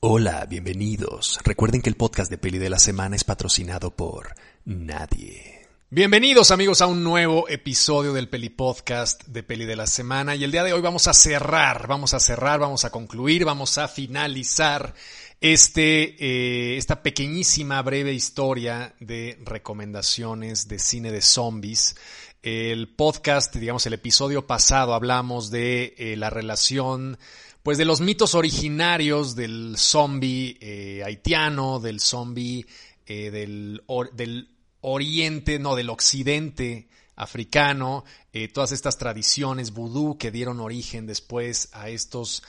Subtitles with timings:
[0.00, 1.40] Hola, bienvenidos.
[1.42, 4.32] Recuerden que el podcast de Peli de la Semana es patrocinado por
[4.64, 5.66] nadie.
[5.90, 10.44] Bienvenidos amigos a un nuevo episodio del Peli Podcast de Peli de la Semana y
[10.44, 13.88] el día de hoy vamos a cerrar, vamos a cerrar, vamos a concluir, vamos a
[13.88, 14.94] finalizar
[15.40, 21.96] este, eh, esta pequeñísima breve historia de recomendaciones de cine de zombies.
[22.40, 27.18] El podcast, digamos el episodio pasado hablamos de eh, la relación
[27.62, 32.66] pues de los mitos originarios del zombie eh, haitiano, del zombie
[33.06, 33.82] eh, del,
[34.14, 34.48] del,
[34.80, 41.88] oriente, no, del occidente africano, eh, todas estas tradiciones vudú que dieron origen después a
[41.88, 42.42] estos,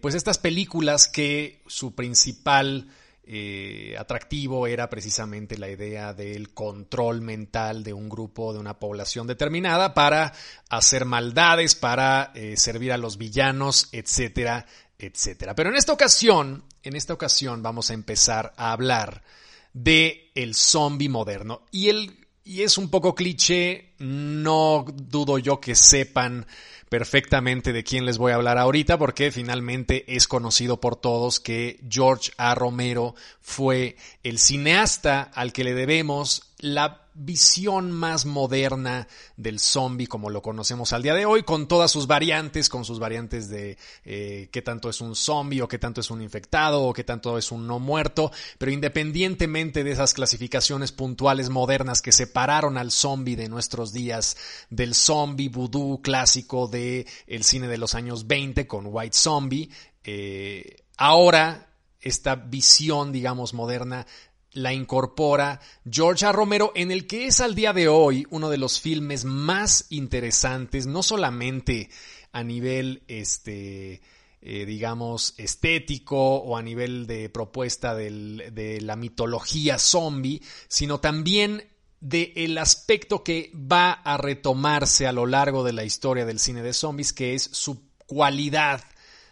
[0.00, 2.88] pues estas películas que su principal
[3.26, 9.26] eh, atractivo era precisamente la idea del control mental de un grupo, de una población
[9.26, 10.32] determinada para
[10.68, 14.66] hacer maldades, para eh, servir a los villanos, etcétera,
[14.98, 15.54] etcétera.
[15.54, 19.22] Pero en esta ocasión, en esta ocasión vamos a empezar a hablar
[19.72, 25.74] de el zombie moderno y el y es un poco cliché, no dudo yo que
[25.74, 26.46] sepan
[26.88, 31.80] perfectamente de quién les voy a hablar ahorita porque finalmente es conocido por todos que
[31.88, 32.54] George A.
[32.54, 40.30] Romero fue el cineasta al que le debemos la visión más moderna del zombie como
[40.30, 44.48] lo conocemos al día de hoy, con todas sus variantes, con sus variantes de eh,
[44.52, 47.52] qué tanto es un zombie o qué tanto es un infectado o qué tanto es
[47.52, 53.48] un no muerto, pero independientemente de esas clasificaciones puntuales modernas que separaron al zombie de
[53.48, 54.36] nuestros días
[54.70, 57.06] del zombie vudú clásico de
[57.42, 59.70] cine de los años 20 con White Zombie,
[60.02, 61.68] eh, ahora
[62.00, 64.06] esta visión, digamos, moderna
[64.54, 66.32] la incorpora George A.
[66.32, 70.86] Romero en el que es al día de hoy uno de los filmes más interesantes,
[70.86, 71.90] no solamente
[72.32, 74.00] a nivel este
[74.46, 81.66] eh, digamos, estético o a nivel de propuesta de la mitología zombie, sino también
[82.00, 86.74] del aspecto que va a retomarse a lo largo de la historia del cine de
[86.74, 88.84] zombies, que es su cualidad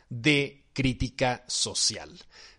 [0.08, 2.10] de crítica social.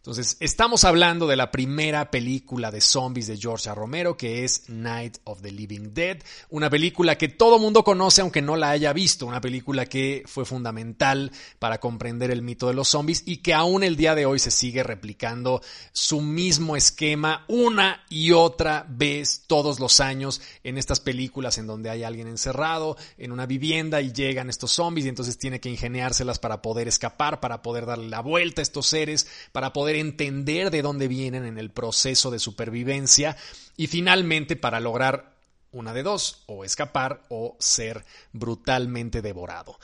[0.03, 3.73] Entonces, estamos hablando de la primera película de zombies de George.
[3.73, 6.17] Romero, que es Night of the Living Dead,
[6.49, 10.43] una película que todo mundo conoce aunque no la haya visto, una película que fue
[10.43, 14.39] fundamental para comprender el mito de los zombies y que aún el día de hoy
[14.39, 15.61] se sigue replicando
[15.93, 21.89] su mismo esquema una y otra vez todos los años en estas películas en donde
[21.89, 26.39] hay alguien encerrado en una vivienda y llegan estos zombies y entonces tiene que ingeniárselas
[26.39, 30.81] para poder escapar, para poder darle la vuelta a estos seres, para poder entender de
[30.81, 33.37] dónde vienen en el proceso de supervivencia
[33.77, 35.33] y finalmente para lograr
[35.71, 39.79] una de dos, o escapar o ser brutalmente devorado.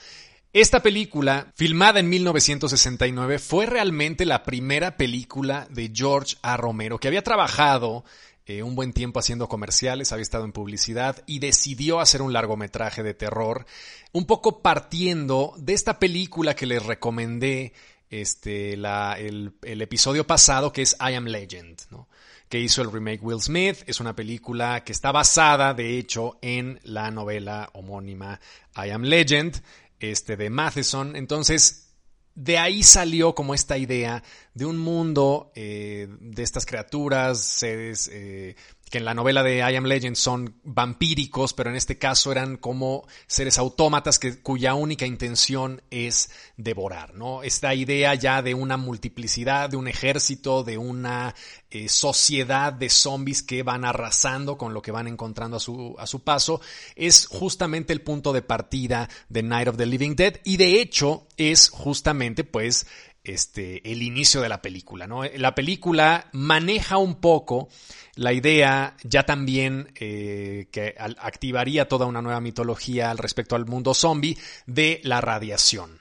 [0.53, 6.57] Esta película, filmada en 1969, fue realmente la primera película de George A.
[6.57, 8.03] Romero, que había trabajado
[8.47, 13.03] eh, un buen tiempo haciendo comerciales, había estado en publicidad y decidió hacer un largometraje
[13.03, 13.67] de terror,
[14.11, 17.73] un poco partiendo de esta película que les recomendé
[18.09, 22.07] este, la, el, el, episodio pasado que es I Am Legend, ¿no?
[22.49, 23.77] que hizo el remake Will Smith.
[23.85, 28.39] Es una película que está basada, de hecho, en la novela homónima
[28.75, 29.61] I Am Legend
[29.99, 31.15] este, de Matheson.
[31.15, 31.89] Entonces,
[32.33, 38.55] de ahí salió como esta idea de un mundo eh, de estas criaturas, seres eh,
[38.89, 42.57] que en la novela de I Am Legend son vampíricos, pero en este caso eran
[42.57, 47.43] como seres autómatas que, cuya única intención es devorar, ¿no?
[47.43, 51.35] Esta idea ya de una multiplicidad, de un ejército, de una
[51.71, 56.07] eh, sociedad de zombies que van arrasando con lo que van encontrando a su, a
[56.07, 56.61] su paso,
[56.95, 61.27] es justamente el punto de partida de Night of the Living Dead y de hecho
[61.37, 62.87] es justamente pues
[63.23, 65.07] este, el inicio de la película.
[65.07, 65.23] ¿no?
[65.23, 67.69] La película maneja un poco
[68.15, 73.93] la idea ya también eh, que activaría toda una nueva mitología al respecto al mundo
[73.93, 75.99] zombie de la radiación.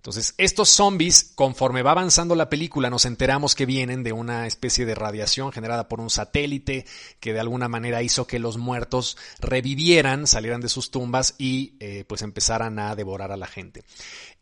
[0.00, 4.86] Entonces, estos zombies, conforme va avanzando la película, nos enteramos que vienen de una especie
[4.86, 6.86] de radiación generada por un satélite
[7.20, 12.06] que de alguna manera hizo que los muertos revivieran, salieran de sus tumbas y eh,
[12.08, 13.84] pues empezaran a devorar a la gente.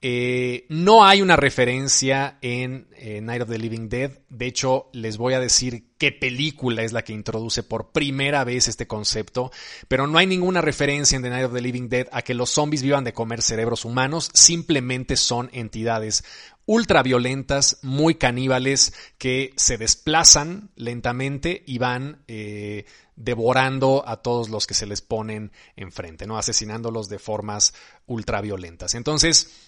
[0.01, 4.13] Eh, no hay una referencia en eh, Night of the Living Dead.
[4.29, 8.69] De hecho, les voy a decir qué película es la que introduce por primera vez
[8.69, 9.51] este concepto,
[9.89, 12.51] pero no hay ninguna referencia en The Night of the Living Dead a que los
[12.51, 16.23] zombies vivan de comer cerebros humanos, simplemente son entidades
[16.69, 22.85] ultraviolentas, muy caníbales, que se desplazan lentamente y van eh,
[23.17, 26.37] devorando a todos los que se les ponen enfrente, ¿no?
[26.37, 27.73] asesinándolos de formas
[28.07, 28.95] ultraviolentas.
[28.95, 29.68] Entonces,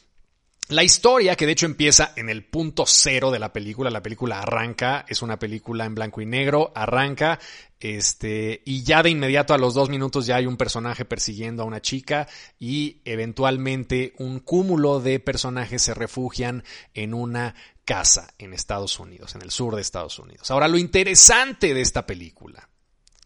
[0.70, 4.38] La historia, que de hecho empieza en el punto cero de la película, la película
[4.38, 7.40] arranca, es una película en blanco y negro, arranca,
[7.80, 11.66] este, y ya de inmediato a los dos minutos ya hay un personaje persiguiendo a
[11.66, 12.28] una chica
[12.60, 16.62] y eventualmente un cúmulo de personajes se refugian
[16.94, 20.52] en una casa en Estados Unidos, en el sur de Estados Unidos.
[20.52, 22.68] Ahora, lo interesante de esta película,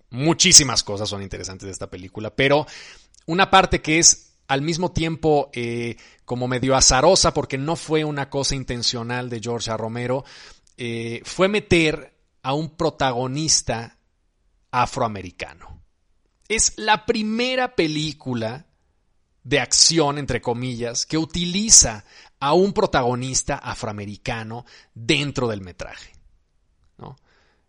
[0.09, 2.67] muchísimas cosas son interesantes de esta película, pero
[3.27, 8.31] una parte que es al mismo tiempo eh, como medio azarosa, porque no fue una
[8.31, 9.75] cosa intencional de George.
[9.77, 10.25] Romero,
[10.77, 13.99] eh, fue meter a un protagonista
[14.71, 15.83] afroamericano.
[16.49, 18.67] Es la primera película
[19.43, 22.05] de acción, entre comillas, que utiliza
[22.41, 24.65] a un protagonista afroamericano
[24.95, 26.14] dentro del metraje.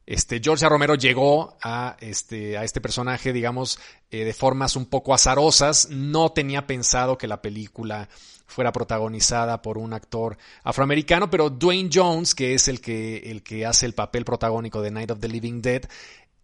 [0.06, 3.80] Este, George Romero llegó a este, este personaje, digamos,
[4.12, 5.90] eh, de formas un poco azarosas.
[5.90, 8.07] No tenía pensado que la película
[8.46, 13.66] fuera protagonizada por un actor afroamericano, pero Dwayne Jones, que es el que, el que
[13.66, 15.81] hace el papel protagónico de Night of the Living Dead,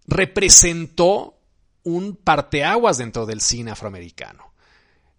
[0.08, 1.38] representó
[1.84, 4.51] un parteaguas dentro del cine afroamericano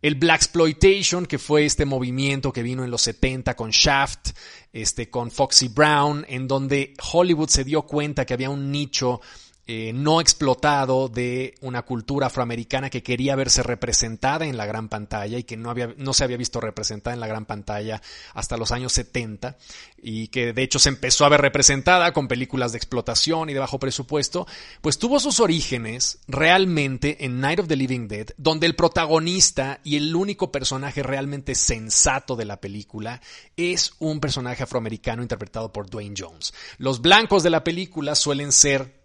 [0.03, 4.31] el Black Exploitation, que fue este movimiento que vino en los 70 con Shaft,
[4.73, 9.21] este, con Foxy Brown, en donde Hollywood se dio cuenta que había un nicho
[9.69, 15.39] eh, no explotado de una cultura afroamericana que quería verse representada en la gran pantalla
[15.39, 18.03] y que no, había, no se había visto representada en la gran pantalla
[18.35, 19.57] hasta los años 70
[20.03, 23.61] y que de hecho se empezó a ver representada con películas de explotación y de
[23.61, 24.49] bajo presupuesto,
[24.81, 29.97] pues tuvo sus orígenes realmente en Night of the Living Dead, donde el protagonista y
[29.97, 33.21] el único personaje realmente sensato de la película
[33.57, 36.53] es un personaje afroamericano interpretado por Dwayne Jones.
[36.79, 39.02] Los blancos de la película suelen ser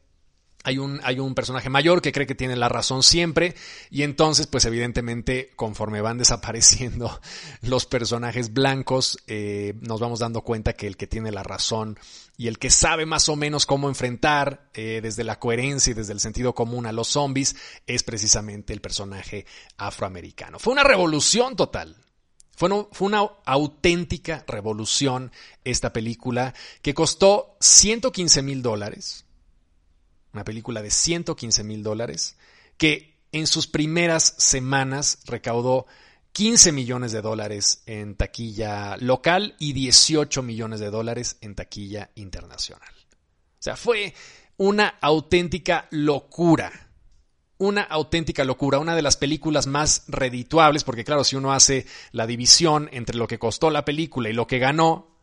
[0.68, 3.56] hay un, hay un, personaje mayor que cree que tiene la razón siempre
[3.90, 7.22] y entonces pues evidentemente conforme van desapareciendo
[7.62, 11.98] los personajes blancos eh, nos vamos dando cuenta que el que tiene la razón
[12.36, 16.12] y el que sabe más o menos cómo enfrentar eh, desde la coherencia y desde
[16.12, 17.56] el sentido común a los zombies
[17.86, 19.46] es precisamente el personaje
[19.78, 20.60] afroamericano.
[20.60, 21.96] Fue una revolución total.
[22.58, 25.32] Fue, fue una auténtica revolución
[25.64, 29.27] esta película que costó 115 mil dólares
[30.38, 32.38] una película de 115 mil dólares,
[32.78, 35.88] que en sus primeras semanas recaudó
[36.34, 42.94] 15 millones de dólares en taquilla local y 18 millones de dólares en taquilla internacional.
[42.94, 44.14] O sea, fue
[44.58, 46.72] una auténtica locura.
[47.58, 52.28] Una auténtica locura, una de las películas más redituables, porque claro, si uno hace la
[52.28, 55.17] división entre lo que costó la película y lo que ganó,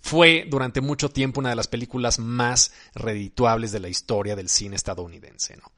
[0.00, 4.76] fue durante mucho tiempo una de las películas más redituables de la historia del cine
[4.76, 5.56] estadounidense.
[5.56, 5.70] ¿no?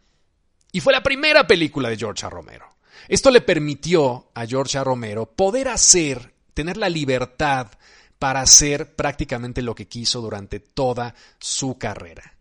[0.72, 2.28] Y fue la primera película de George.
[2.28, 2.66] Romero.
[3.08, 4.82] Esto le permitió a George.
[4.82, 7.68] Romero poder hacer, tener la libertad
[8.18, 12.36] para hacer prácticamente lo que quiso durante toda su carrera.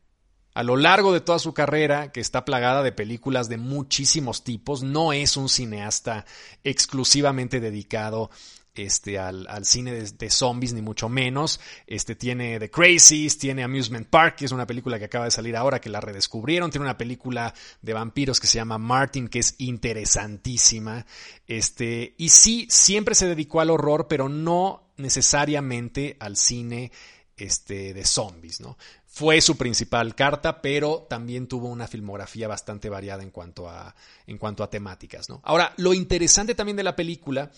[0.53, 4.83] A lo largo de toda su carrera, que está plagada de películas de muchísimos tipos,
[4.83, 6.25] no es un cineasta
[6.63, 8.29] exclusivamente dedicado
[8.75, 11.59] este, al, cine de, zombies, ni mucho menos.
[11.87, 15.55] Este, tiene The Crazies, tiene Amusement Park, que es una película que acaba de salir
[15.55, 16.71] ahora, que la redescubrieron.
[16.71, 21.05] Tiene una película de vampiros que se llama Martin, que es interesantísima.
[21.47, 26.91] Este, y sí, siempre se dedicó al horror, pero no necesariamente al cine
[27.35, 28.77] este, de zombies, ¿no?
[29.05, 33.93] Fue su principal carta, pero también tuvo una filmografía bastante variada en cuanto a,
[34.25, 35.41] en cuanto a temáticas, ¿no?
[35.43, 37.51] Ahora, lo interesante también de la película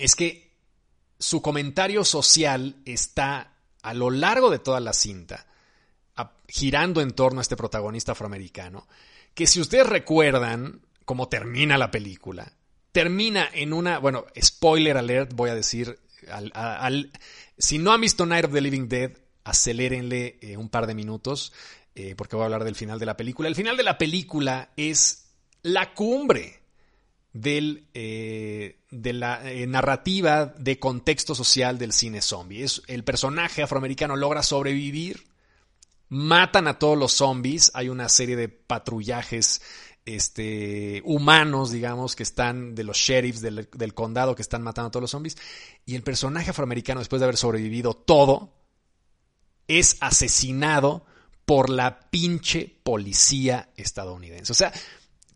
[0.00, 0.50] es que
[1.18, 5.46] su comentario social está a lo largo de toda la cinta,
[6.48, 8.88] girando en torno a este protagonista afroamericano,
[9.34, 12.52] que si ustedes recuerdan cómo termina la película,
[12.92, 17.12] termina en una, bueno, spoiler alert, voy a decir, al,
[17.56, 19.12] si no han visto Night of the Living Dead,
[19.44, 21.52] acelérenle eh, un par de minutos,
[21.94, 23.48] eh, porque voy a hablar del final de la película.
[23.48, 25.30] El final de la película es
[25.62, 26.60] la cumbre
[27.32, 32.64] del, eh, de la eh, narrativa de contexto social del cine zombie.
[32.64, 35.26] Es, el personaje afroamericano logra sobrevivir,
[36.08, 39.62] matan a todos los zombies, hay una serie de patrullajes
[40.04, 44.90] este, humanos, digamos, que están de los sheriffs del, del condado que están matando a
[44.90, 45.36] todos los zombies,
[45.86, 48.54] y el personaje afroamericano, después de haber sobrevivido todo,
[49.68, 51.04] es asesinado
[51.44, 54.52] por la pinche policía estadounidense.
[54.52, 54.72] O sea,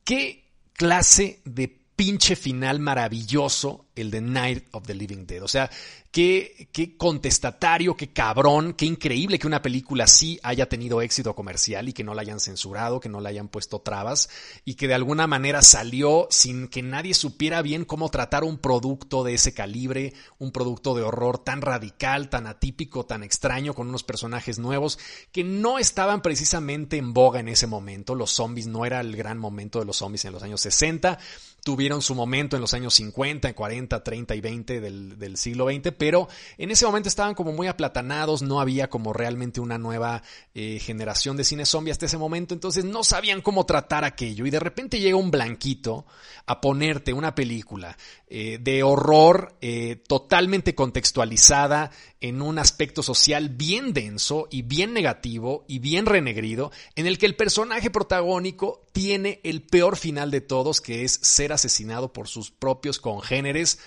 [0.02, 5.42] ¿qué clase de pinche final maravilloso el de Night of the Living Dead.
[5.42, 5.70] O sea,
[6.10, 11.88] qué, qué contestatario, qué cabrón, qué increíble que una película así haya tenido éxito comercial
[11.88, 14.28] y que no la hayan censurado, que no la hayan puesto trabas
[14.64, 19.22] y que de alguna manera salió sin que nadie supiera bien cómo tratar un producto
[19.22, 24.02] de ese calibre, un producto de horror tan radical, tan atípico, tan extraño, con unos
[24.02, 24.98] personajes nuevos
[25.30, 28.14] que no estaban precisamente en boga en ese momento.
[28.16, 31.18] Los zombies no era el gran momento de los zombies en los años 60
[31.64, 35.92] tuvieron su momento en los años 50, 40, 30 y 20 del, del, siglo XX,
[35.97, 36.28] pero
[36.59, 40.23] en ese momento estaban como muy aplatanados, no había como realmente una nueva
[40.54, 44.44] eh, generación de cine zombie hasta ese momento, entonces no sabían cómo tratar aquello.
[44.44, 46.04] Y de repente llega un blanquito
[46.47, 47.97] a ponerte una película
[48.28, 51.90] eh, de horror eh, totalmente contextualizada
[52.24, 57.26] en un aspecto social bien denso y bien negativo y bien renegrido, en el que
[57.26, 62.50] el personaje protagónico tiene el peor final de todos, que es ser asesinado por sus
[62.50, 63.78] propios congéneres,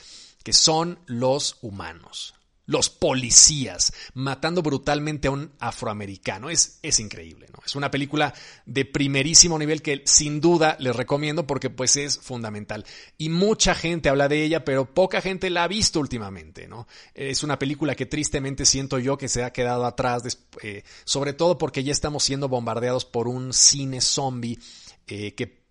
[0.44, 2.37] que son los humanos
[2.68, 6.50] los policías matando brutalmente a un afroamericano.
[6.50, 7.60] Es, es increíble, ¿no?
[7.66, 8.34] Es una película
[8.66, 12.86] de primerísimo nivel que sin duda les recomiendo porque pues es fundamental.
[13.18, 16.88] Y mucha gente habla de ella, pero poca gente la ha visto últimamente, ¿no?
[17.14, 21.58] Es una película que tristemente siento yo que se ha quedado atrás, eh, sobre todo
[21.58, 24.60] porque ya estamos siendo bombardeados por un cine zombie
[25.08, 25.66] eh, que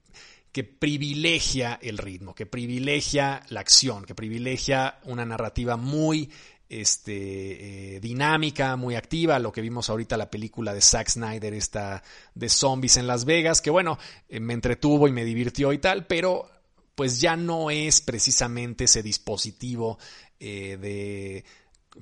[0.57, 6.31] que privilegia el ritmo, que privilegia la acción, que privilegia una narrativa muy
[6.69, 12.03] este, eh, dinámica, muy activa, lo que vimos ahorita la película de Zack Snyder, esta
[12.35, 16.07] de zombies en Las Vegas, que bueno, eh, me entretuvo y me divirtió y tal,
[16.07, 16.51] pero
[16.95, 19.99] pues ya no es precisamente ese dispositivo
[20.41, 21.45] eh, de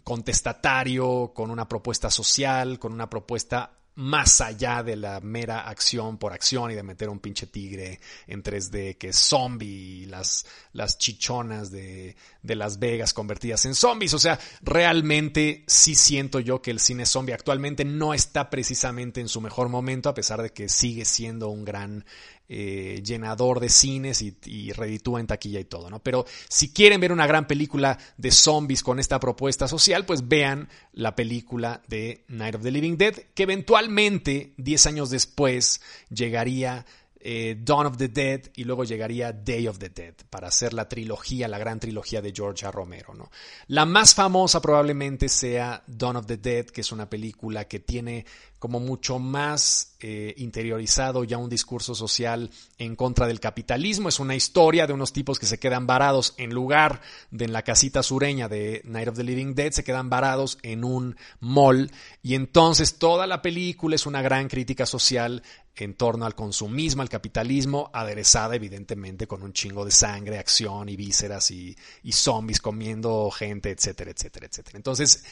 [0.02, 6.32] contestatario con una propuesta social, con una propuesta más allá de la mera acción por
[6.32, 10.98] acción y de meter un pinche tigre en 3D que es zombie y las, las
[10.98, 14.14] chichonas de, de Las Vegas convertidas en zombies.
[14.14, 19.28] O sea, realmente sí siento yo que el cine zombie actualmente no está precisamente en
[19.28, 22.04] su mejor momento, a pesar de que sigue siendo un gran
[22.48, 26.02] eh, llenador de cines y, y, reditúa en taquilla y todo, ¿no?
[26.02, 30.68] Pero si quieren ver una gran película de zombies con esta propuesta social, pues vean
[30.92, 36.84] la película de Night of the Living Dead, que eventualmente, 10 años después, llegaría
[37.26, 40.86] eh, Dawn of the Dead y luego llegaría Day of the Dead para hacer la
[40.86, 42.54] trilogía, la gran trilogía de George.
[42.70, 43.14] Romero.
[43.14, 43.30] ¿no?
[43.68, 48.26] La más famosa probablemente sea Dawn of the Dead, que es una película que tiene
[48.58, 54.08] como mucho más eh, interiorizado ya un discurso social en contra del capitalismo.
[54.08, 57.62] Es una historia de unos tipos que se quedan varados en lugar de en la
[57.62, 61.90] casita sureña de Night of the Living Dead, se quedan varados en un mall
[62.22, 65.42] y entonces toda la película es una gran crítica social
[65.76, 70.96] en torno al consumismo, al capitalismo, aderezada evidentemente con un chingo de sangre, acción y
[70.96, 71.76] vísceras y,
[72.12, 74.76] zombies comiendo gente, etcétera, etcétera, etcétera.
[74.76, 75.24] Entonces,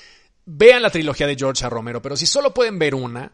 [0.45, 1.69] Vean la trilogía de George.
[1.69, 3.33] Romero, pero si solo pueden ver una,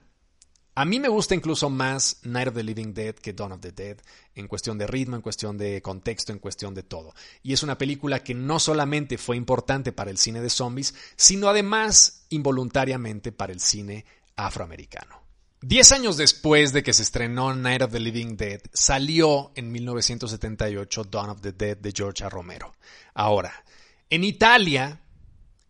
[0.75, 3.73] a mí me gusta incluso más Night of the Living Dead que Dawn of the
[3.73, 3.97] Dead,
[4.35, 7.15] en cuestión de ritmo, en cuestión de contexto, en cuestión de todo.
[7.43, 11.49] Y es una película que no solamente fue importante para el cine de zombies, sino
[11.49, 14.05] además involuntariamente para el cine
[14.37, 15.28] afroamericano.
[15.61, 21.05] Diez años después de que se estrenó Night of the Living Dead, salió en 1978
[21.05, 22.29] Dawn of the Dead de George.
[22.29, 22.77] Romero.
[23.15, 23.65] Ahora,
[24.09, 25.01] en Italia,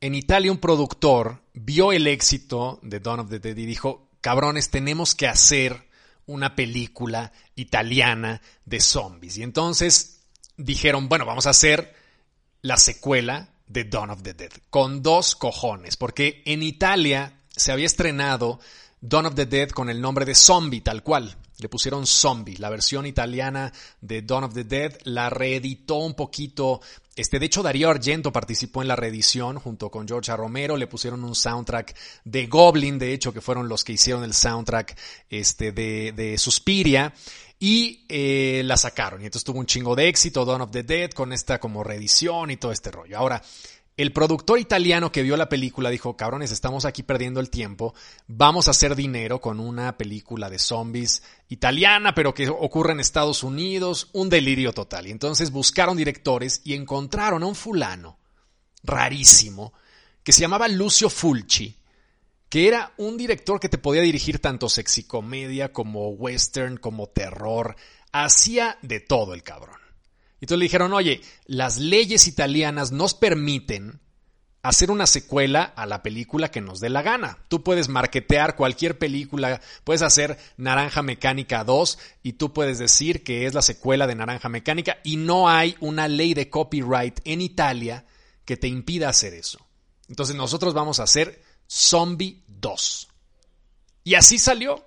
[0.03, 4.69] en Italia un productor vio el éxito de Dawn of the Dead y dijo, cabrones,
[4.69, 5.89] tenemos que hacer
[6.27, 9.39] una película italiana de zombies.
[9.39, 10.21] Y entonces
[10.59, 11.95] dijeron, bueno, vamos a hacer
[12.61, 17.87] la secuela de Dawn of the Dead, con dos cojones, porque en Italia se había
[17.87, 18.61] estrenado
[19.01, 21.37] Dawn of the Dead con el nombre de Zombie, tal cual.
[21.61, 22.57] Le pusieron Zombie.
[22.59, 26.81] La versión italiana de Dawn of the Dead la reeditó un poquito
[27.19, 30.77] este, de hecho, Darío Argento participó en la reedición junto con George Romero.
[30.77, 34.97] Le pusieron un soundtrack de Goblin, de hecho, que fueron los que hicieron el soundtrack
[35.29, 37.13] este, de, de Suspiria.
[37.59, 39.21] Y eh, la sacaron.
[39.21, 42.53] Y entonces tuvo un chingo de éxito, Dawn of the Dead, con esta como reedición
[42.53, 43.19] y todo este rollo.
[43.19, 43.43] Ahora,
[43.99, 47.95] el productor italiano que vio la película dijo, cabrones, estamos aquí perdiendo el tiempo,
[48.29, 53.43] vamos a hacer dinero con una película de zombies italiana, pero que ocurre en Estados
[53.43, 55.09] Unidos, un delirio total.
[55.09, 58.21] Y entonces buscaron directores y encontraron a un fulano
[58.85, 59.73] rarísimo
[60.23, 61.77] que se llamaba Lucio Fulci,
[62.49, 67.75] que era un director que te podía dirigir tanto sexicomedia como western, como terror,
[68.13, 69.88] hacía de todo el cabrón.
[70.41, 74.01] Y entonces le dijeron, oye, las leyes italianas nos permiten
[74.63, 77.39] hacer una secuela a la película que nos dé la gana.
[77.49, 83.47] Tú puedes marketear cualquier película, puedes hacer Naranja Mecánica 2 y tú puedes decir que
[83.47, 88.05] es la secuela de Naranja Mecánica y no hay una ley de copyright en Italia
[88.45, 89.59] que te impida hacer eso.
[90.09, 93.09] Entonces nosotros vamos a hacer Zombie 2.
[94.05, 94.85] Y así salió.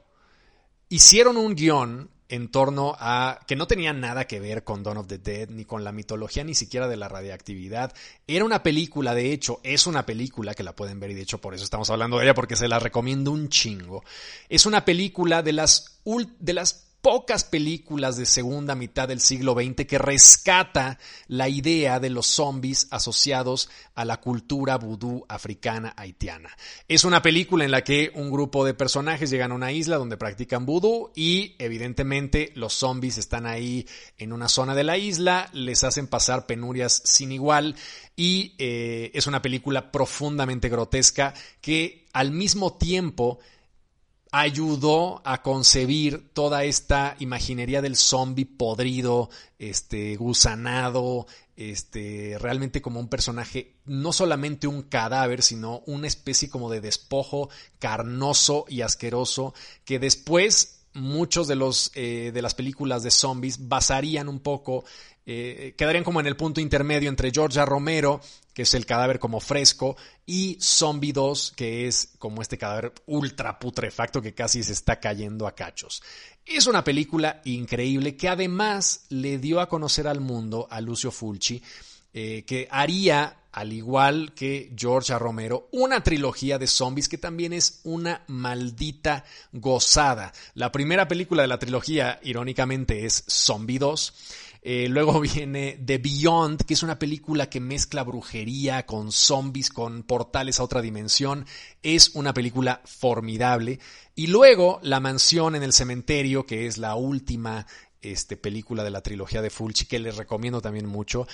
[0.90, 5.08] Hicieron un guion en torno a que no tenía nada que ver con Dawn of
[5.08, 7.94] the Dead, ni con la mitología, ni siquiera de la radiactividad.
[8.26, 11.42] Era una película, de hecho, es una película que la pueden ver y de hecho
[11.42, 14.06] por eso estamos hablando de ella, porque se la recomiendo un chingo.
[14.48, 16.00] Es una película de las,
[16.40, 22.12] de las pocas películas de segunda mitad del siglo XX que rescata la idea de
[22.12, 26.56] los zombies asociados a la cultura vudú africana haitiana.
[26.88, 30.18] Es una película en la que un grupo de personajes llegan a una isla donde
[30.18, 35.84] practican vudú y evidentemente los zombies están ahí en una zona de la isla, les
[35.84, 37.76] hacen pasar penurias sin igual
[38.16, 43.40] y eh, es una película profundamente grotesca que al mismo tiempo
[44.32, 53.10] ayudó a concebir toda esta imaginería del zombie podrido, este, gusanado, este, realmente como un
[53.10, 60.00] personaje, no solamente un cadáver, sino una especie como de despojo carnoso y asqueroso, que
[60.00, 64.84] después muchos de los eh, de las películas de zombies basarían un poco
[65.26, 68.22] eh, quedarían como en el punto intermedio entre Georgia Romero,
[68.54, 73.60] que es el cadáver como fresco, y Zombie 2, que es como este cadáver ultra
[73.60, 76.02] putrefacto que casi se está cayendo a cachos.
[76.46, 81.62] Es una película increíble que además le dio a conocer al mundo a Lucio Fulci,
[82.14, 87.80] eh, que haría, al igual que Georgia Romero, una trilogía de zombies que también es
[87.84, 89.24] una maldita
[89.54, 90.34] gozada.
[90.56, 94.14] La primera película de la trilogía, irónicamente, es Zombie 2.
[94.62, 100.04] Eh, luego viene The Beyond, que es una película que mezcla brujería con zombies, con
[100.04, 101.46] portales a otra dimensión.
[101.82, 103.80] Es una película formidable.
[104.16, 107.66] Y luego La Mansión en el Cementerio, que es la última
[108.02, 111.28] este, película de la trilogía de Fulci, que les recomiendo también mucho.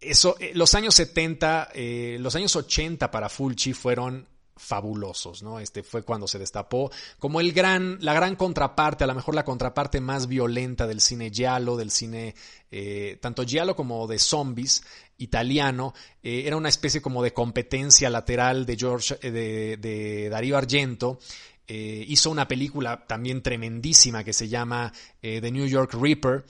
[0.00, 5.58] Eso, eh, los años 70, eh, los años 80 para Fulci fueron fabulosos, ¿no?
[5.58, 9.44] Este fue cuando se destapó como el gran, la gran contraparte, a lo mejor la
[9.44, 12.34] contraparte más violenta del cine giallo, del cine
[12.70, 14.84] eh, tanto giallo como de zombies
[15.18, 15.94] italiano.
[16.22, 21.18] Eh, era una especie como de competencia lateral de George, eh, de, de, Darío Argento.
[21.66, 26.44] hizo una película también tremendísima que se llama The New York Reaper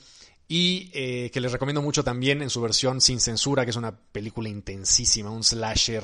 [0.49, 0.89] y
[1.31, 5.31] que les recomiendo mucho también en su versión sin censura, que es una película intensísima,
[5.31, 6.03] un slasher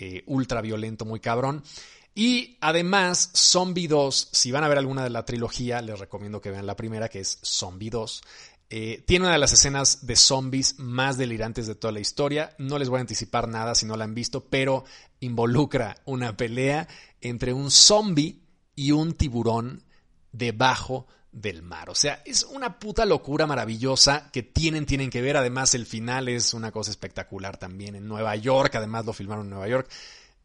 [0.00, 1.62] eh, ultra violento, muy cabrón.
[2.14, 6.50] Y además, Zombie 2, si van a ver alguna de la trilogía, les recomiendo que
[6.50, 8.22] vean la primera, que es Zombie 2.
[8.70, 12.54] Eh, tiene una de las escenas de zombies más delirantes de toda la historia.
[12.58, 14.84] No les voy a anticipar nada si no la han visto, pero
[15.20, 16.88] involucra una pelea
[17.20, 18.42] entre un zombie
[18.74, 19.84] y un tiburón
[20.32, 21.06] debajo
[21.40, 21.90] del mar.
[21.90, 25.36] O sea, es una puta locura maravillosa que tienen, tienen que ver.
[25.36, 28.74] Además, el final es una cosa espectacular también en Nueva York.
[28.74, 29.88] Además, lo filmaron en Nueva York.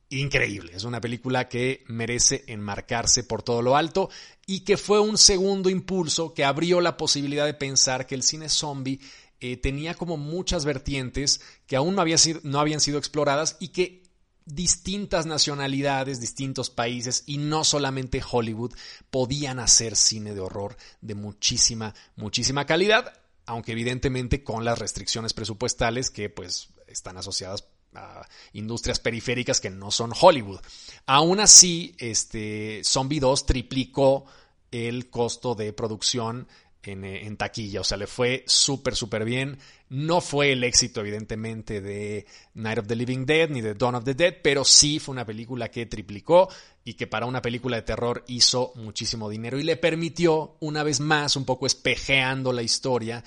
[0.10, 0.74] Increíble.
[0.76, 4.10] Es una película que merece enmarcarse por todo lo alto
[4.46, 8.50] y que fue un segundo impulso que abrió la posibilidad de pensar que el cine
[8.50, 9.00] zombie
[9.40, 14.03] eh, tenía como muchas vertientes que aún no, sido, no habían sido exploradas y que
[14.46, 18.74] distintas nacionalidades, distintos países y no solamente Hollywood
[19.10, 23.14] podían hacer cine de horror de muchísima, muchísima calidad,
[23.46, 29.92] aunque evidentemente con las restricciones presupuestales que pues están asociadas a industrias periféricas que no
[29.92, 30.60] son Hollywood.
[31.06, 34.26] Aún así, este Zombie 2 triplicó
[34.72, 36.48] el costo de producción
[36.86, 37.82] eh, en, taquilla.
[37.82, 39.58] O sea, le fue súper, súper bien.
[39.90, 44.04] No fue el éxito, evidentemente, de Night of the Living Dead ni de Dawn of
[44.04, 46.50] the Dead, pero sí fue una película que triplicó
[46.84, 51.00] y que para una película de terror hizo muchísimo dinero y le permitió, una vez
[51.00, 53.24] más, un poco espejeando la historia,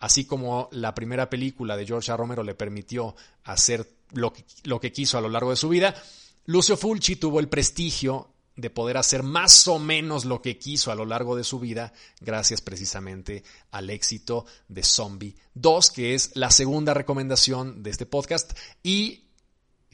[0.00, 2.14] así como la primera película de George.
[2.16, 4.32] Romero le permitió hacer lo
[4.64, 5.94] lo que quiso a lo largo de su vida.
[6.46, 10.96] Lucio Fulci tuvo el prestigio de poder hacer más o menos lo que quiso a
[10.96, 16.50] lo largo de su vida, gracias precisamente al éxito de Zombie 2, que es la
[16.50, 19.28] segunda recomendación de este podcast y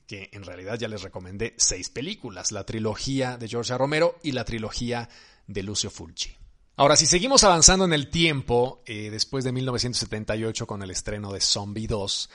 [0.07, 4.46] que en realidad ya les recomendé seis películas, la trilogía de George Romero y la
[4.46, 5.11] trilogía
[5.46, 6.35] de Lucio Fulci.
[6.77, 11.40] Ahora, si seguimos avanzando en el tiempo, eh, después de 1978 con el estreno de
[11.40, 12.31] Zombie 2,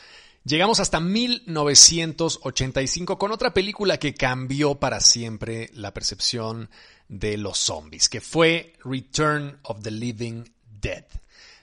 [0.46, 6.70] Llegamos hasta 1985 con otra película que cambió para siempre la percepción
[7.10, 10.46] de los zombies, que fue Return of the Living
[10.82, 11.04] Dead.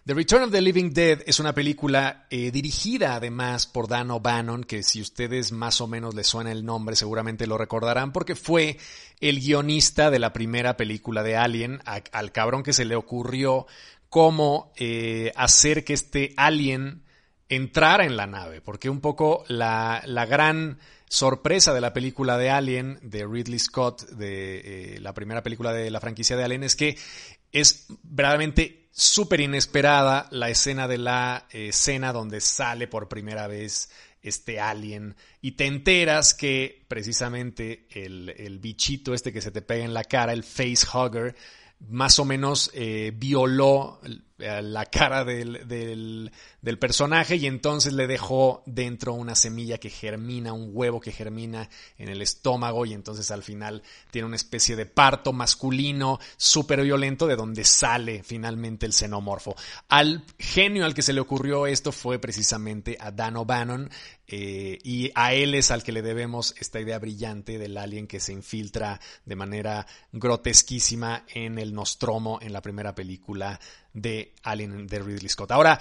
[0.05, 4.62] The Return of the Living Dead es una película eh, dirigida además por Dan O'Bannon,
[4.62, 8.79] que si ustedes más o menos les suena el nombre seguramente lo recordarán porque fue
[9.21, 13.67] el guionista de la primera película de Alien, al cabrón que se le ocurrió
[14.09, 17.03] cómo eh, hacer que este alien
[17.48, 20.78] entrara en la nave, porque un poco la, la gran
[21.09, 25.90] sorpresa de la película de Alien, de Ridley Scott, de eh, la primera película de
[25.90, 26.96] la franquicia de Alien, es que
[27.52, 33.90] es verdaderamente súper inesperada la escena de la eh, escena donde sale por primera vez
[34.22, 39.85] este alien y te enteras que precisamente el, el, bichito este que se te pega
[39.85, 41.37] en la cara, el face hugger,
[41.88, 44.00] más o menos eh, violó
[44.38, 46.30] la cara del,
[46.66, 51.68] del, personaje y entonces le dejó dentro una semilla que germina, un huevo que germina
[51.96, 57.26] en el estómago y entonces al final tiene una especie de parto masculino súper violento
[57.26, 59.57] de donde sale finalmente el xenomorfo.
[59.88, 63.90] Al genio al que se le ocurrió esto fue precisamente a Dan O'Bannon
[64.29, 68.18] eh, y a él es al que le debemos esta idea brillante del alien que
[68.18, 73.61] se infiltra de manera grotesquísima en el Nostromo en la primera película
[73.92, 75.52] de Alien de Ridley Scott.
[75.52, 75.81] Ahora,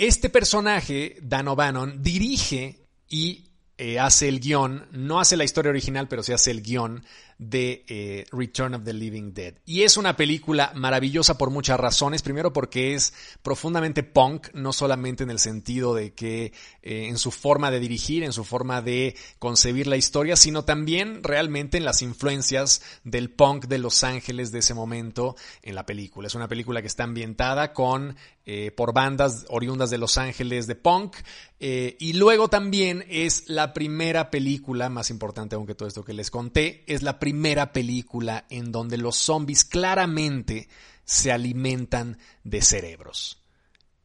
[0.00, 6.08] este personaje, Dan O'Bannon, dirige y eh, hace el guion, no hace la historia original,
[6.08, 7.04] pero sí hace el guion
[7.40, 9.54] de eh, Return of the Living Dead.
[9.64, 12.20] Y es una película maravillosa por muchas razones.
[12.20, 17.30] Primero porque es profundamente punk, no solamente en el sentido de que eh, en su
[17.30, 22.02] forma de dirigir, en su forma de concebir la historia, sino también realmente en las
[22.02, 26.26] influencias del punk de Los Ángeles de ese momento en la película.
[26.26, 30.74] Es una película que está ambientada con eh, por bandas oriundas de Los Ángeles de
[30.74, 31.16] punk.
[31.58, 36.84] y luego también es la primera película, más importante aunque todo esto que les conté,
[36.86, 40.68] es la primera película en donde los zombies claramente
[41.04, 43.40] se alimentan de cerebros.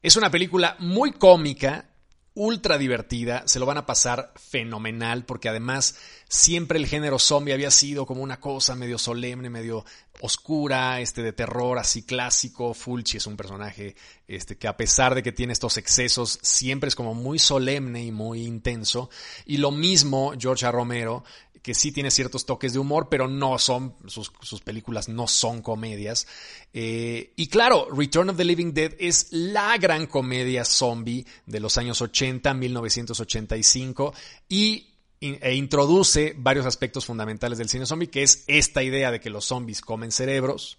[0.01, 1.89] Es una película muy cómica,
[2.35, 5.95] ultra divertida, se lo van a pasar fenomenal porque además
[6.27, 9.85] siempre el género zombie había sido como una cosa medio solemne, medio
[10.19, 12.73] oscura, este de terror así clásico.
[12.73, 13.95] Fulci es un personaje
[14.27, 18.11] este que a pesar de que tiene estos excesos siempre es como muy solemne y
[18.11, 19.09] muy intenso
[19.45, 20.65] y lo mismo George.
[20.71, 21.23] Romero
[21.65, 24.29] que sí tiene ciertos toques de humor, pero no son, sus,
[24.63, 26.27] películas no son comedias.
[26.73, 31.79] Eh, y claro, Return of the Living Dead es la gran comedia zombie de los
[31.79, 34.13] años 80, 1985,
[34.47, 39.31] y e introduce varios aspectos fundamentales del cine zombie, que es esta idea de que
[39.31, 40.77] los zombies comen cerebros,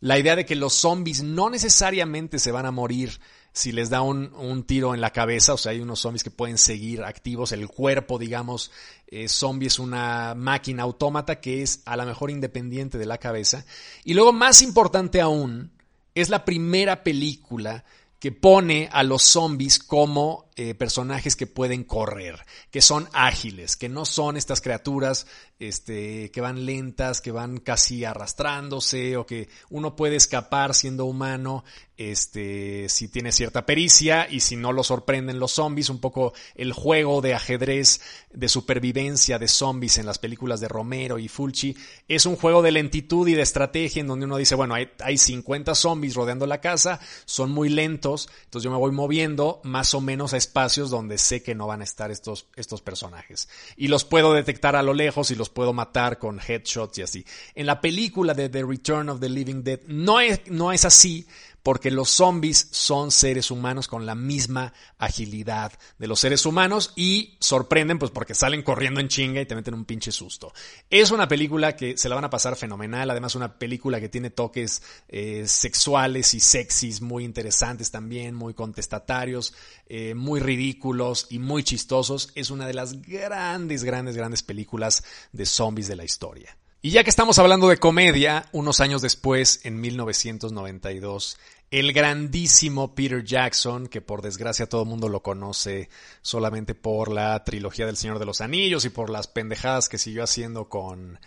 [0.00, 3.20] la idea de que los zombies no necesariamente se van a morir
[3.56, 6.58] si les da un, tiro en la cabeza, o sea, hay unos zombies que pueden
[6.58, 8.70] seguir activos, el cuerpo, digamos,
[9.06, 13.64] eh, zombie es una máquina autómata que es a lo mejor independiente de la cabeza.
[14.04, 15.72] Y luego, más importante aún,
[16.14, 17.82] es la primera película
[18.18, 23.88] que pone a los zombies como eh, personajes que pueden correr, que son ágiles, que
[23.88, 25.26] no son estas criaturas
[25.58, 31.64] este, que van lentas, que van casi arrastrándose o que uno puede escapar siendo humano
[31.96, 36.72] este, si tiene cierta pericia y si no lo sorprenden los zombies, un poco el
[36.72, 41.74] juego de ajedrez de supervivencia de zombies en las películas de Romero y Fulci,
[42.06, 45.16] es un juego de lentitud y de estrategia en donde uno dice, bueno, hay, hay
[45.16, 50.02] 50 zombies rodeando la casa, son muy lentos, entonces yo me voy moviendo más o
[50.02, 53.48] menos a espacios donde sé que no van a estar estos, estos personajes.
[53.76, 57.26] Y los puedo detectar a lo lejos y los puedo matar con headshots y así.
[57.54, 61.26] En la película de The Return of the Living Dead no es, no es así
[61.66, 67.36] porque los zombies son seres humanos con la misma agilidad de los seres humanos y
[67.40, 70.52] sorprenden pues porque salen corriendo en chinga y te meten un pinche susto.
[70.90, 74.30] Es una película que se la van a pasar fenomenal, además una película que tiene
[74.30, 79.52] toques eh, sexuales y sexys muy interesantes también, muy contestatarios,
[79.88, 82.30] eh, muy ridículos y muy chistosos.
[82.36, 85.02] Es una de las grandes, grandes, grandes películas
[85.32, 86.56] de zombies de la historia.
[86.86, 91.36] Y ya que estamos hablando de comedia, unos años después, en 1992,
[91.70, 95.88] el grandísimo Peter Jackson, que por desgracia todo el mundo lo conoce
[96.22, 100.22] solamente por la trilogía del Señor de los Anillos y por las pendejadas que siguió
[100.22, 101.18] haciendo con,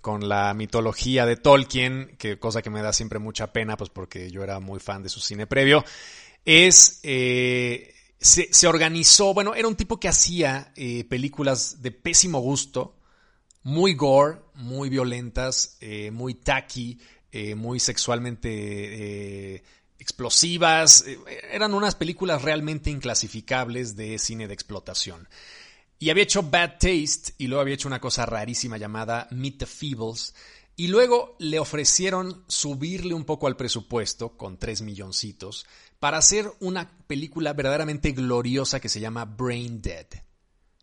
[0.00, 4.30] con la mitología de Tolkien, que cosa que me da siempre mucha pena, pues porque
[4.30, 5.84] yo era muy fan de su cine previo,
[6.44, 7.00] es...
[7.02, 12.94] Eh, se, organizó, bueno, era un tipo que hacía eh, películas de pésimo gusto,
[13.64, 17.00] muy gore, muy violentas, eh, muy tacky,
[17.56, 19.64] muy sexualmente
[20.02, 21.04] explosivas.
[21.06, 21.18] Eh,
[21.50, 25.28] eran unas películas realmente inclasificables de cine de explotación.
[25.98, 29.66] Y había hecho Bad Taste y luego había hecho una cosa rarísima llamada Meet the
[29.66, 30.34] Feebles,
[30.74, 35.66] Y luego le ofrecieron subirle un poco al presupuesto, con 3 milloncitos,
[36.00, 40.06] para hacer una película verdaderamente gloriosa que se llama Brain Dead.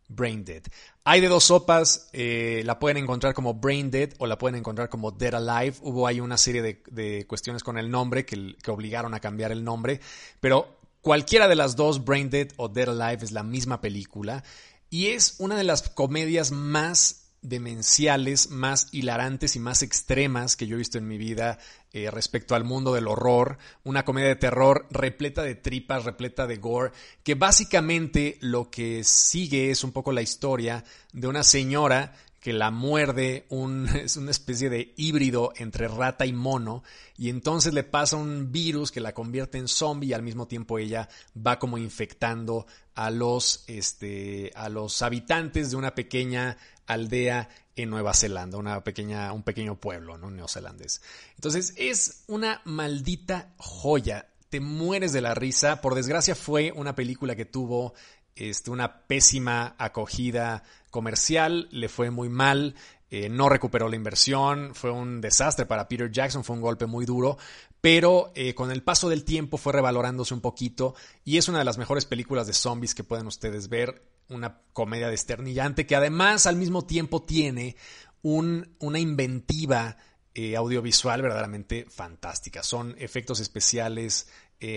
[0.10, 0.64] Brain Dead.
[1.06, 4.90] Hay de dos sopas, eh, la pueden encontrar como Brain Dead o la pueden encontrar
[4.90, 5.78] como Dead Alive.
[5.82, 9.64] Hubo ahí una serie de, cuestiones con el nombre que, que, obligaron a cambiar el
[9.64, 10.02] nombre,
[10.40, 14.44] pero cualquiera de las dos, Brain Dead o Dead Alive, es la misma película
[14.90, 20.76] y es una de las comedias más demenciales, más hilarantes y más extremas que yo
[20.76, 21.58] he visto en mi vida
[21.92, 23.58] eh, respecto al mundo del horror.
[23.84, 26.92] Una comedia de terror repleta de tripas, repleta de gore,
[27.24, 32.72] que básicamente lo que sigue es un poco la historia de una señora que la
[32.72, 36.84] muerde un, es una especie de híbrido entre rata y mono
[37.18, 40.80] y entonces le pasa un virus que la convierte en zombie y al mismo tiempo
[40.80, 47.90] ella va como infectando a los, este, a los habitantes de una pequeña aldea en
[47.90, 50.30] Nueva Zelanda, una pequeña, un pequeño pueblo ¿no?
[50.32, 51.02] neozelandés.
[51.36, 54.28] Entonces es una maldita joya.
[54.50, 55.80] Te mueres de la risa.
[55.80, 57.94] Por desgracia fue una película que tuvo
[58.40, 62.76] este, una pésima acogida comercial, le fue muy mal,
[63.12, 67.06] eh, no recuperó la inversión, fue un desastre para Peter Jackson, fue un golpe muy
[67.06, 67.40] duro,
[67.82, 70.94] pero eh, con el paso del tiempo fue revalorándose un poquito
[71.26, 75.10] y es una de las mejores películas de zombies que pueden ustedes ver, una comedia
[75.10, 77.76] desternillante que además al mismo tiempo tiene
[78.22, 79.98] un, una inventiva
[80.36, 82.62] eh, audiovisual verdaderamente fantástica.
[82.62, 84.30] Son efectos especiales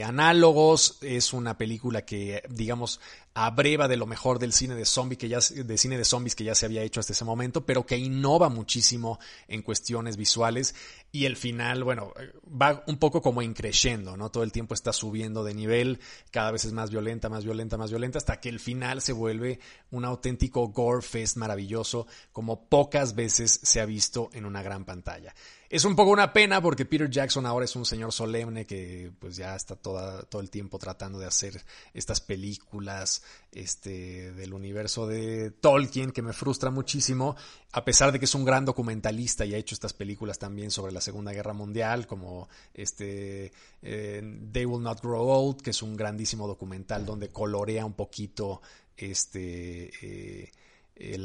[0.04, 0.98] análogos.
[1.00, 3.00] Es una película que, digamos,
[3.34, 6.44] abreva de lo mejor del cine de zombie que ya de cine de zombies que
[6.44, 9.18] ya se había hecho hasta ese momento, pero que innova muchísimo
[9.48, 10.74] en cuestiones visuales
[11.14, 12.14] y el final, bueno,
[12.48, 14.30] va un poco como increciendo, ¿no?
[14.30, 17.90] Todo el tiempo está subiendo de nivel, cada vez es más violenta, más violenta, más
[17.90, 23.60] violenta, hasta que el final se vuelve un auténtico gore fest maravilloso, como pocas veces
[23.62, 25.34] se ha visto en una gran pantalla.
[25.72, 29.36] Es un poco una pena porque Peter Jackson ahora es un señor solemne que pues
[29.36, 33.22] ya está toda, todo el tiempo tratando de hacer estas películas
[33.52, 37.36] este, del universo de Tolkien que me frustra muchísimo,
[37.72, 40.92] a pesar de que es un gran documentalista y ha hecho estas películas también sobre
[40.92, 45.96] la Segunda Guerra Mundial, como este eh, They Will Not Grow Old, que es un
[45.96, 48.62] grandísimo documental donde colorea un poquito
[48.96, 49.90] este...
[50.00, 50.50] Eh,
[50.96, 51.18] eh,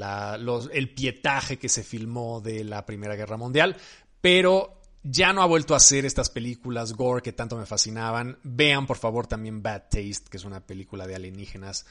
[0.73, 3.75] el pietaje que se filmó de la Primera Guerra Mundial,
[4.21, 8.39] pero ya no ha vuelto a hacer estas películas gore que tanto me fascinaban.
[8.43, 11.85] Vean por favor también Bad Taste, que es una película de alienígenas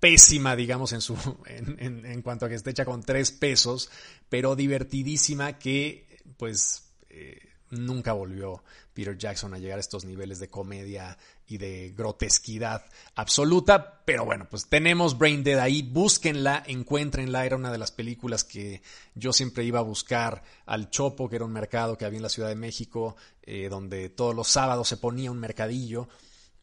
[0.00, 1.14] pésima, digamos, en, su,
[1.46, 3.90] en, cuanto a que está hecha con tres pesos,
[4.28, 7.38] pero divertidísima que pues eh,
[7.70, 8.62] nunca volvió
[8.92, 11.16] Peter Jackson a llegar a estos niveles de comedia
[11.46, 14.02] y de grotesquidad absoluta.
[14.04, 17.46] Pero bueno, pues tenemos Brain Dead ahí, búsquenla, encuéntrenla.
[17.46, 18.82] Era una de las películas que
[19.14, 22.28] yo siempre iba a buscar al Chopo, que era un mercado que había en la
[22.28, 26.08] Ciudad de México, eh, donde todos los sábados se ponía un mercadillo.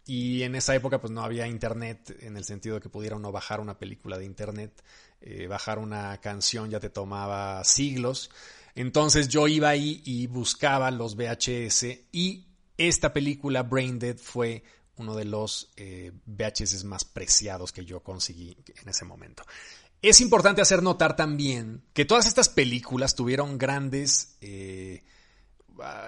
[0.07, 3.31] Y en esa época pues no había internet en el sentido de que pudiera uno
[3.31, 4.83] bajar una película de internet.
[5.21, 8.31] Eh, bajar una canción ya te tomaba siglos.
[8.73, 14.63] Entonces yo iba ahí y buscaba los VHS y esta película, Brain Dead, fue
[14.97, 19.43] uno de los eh, VHS más preciados que yo conseguí en ese momento.
[20.01, 25.03] Es importante hacer notar también que todas estas películas tuvieron grandes, eh,